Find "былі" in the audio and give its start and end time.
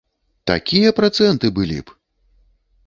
1.59-1.79